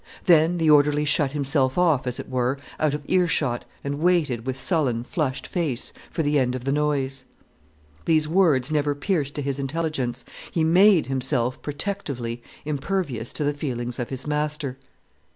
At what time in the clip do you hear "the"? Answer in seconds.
0.57-0.67, 6.23-6.39, 6.63-6.71, 8.05-8.25, 13.43-13.53